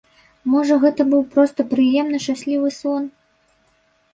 [0.53, 3.03] Можа, гэта быў проста прыемны, шчаслівы сон?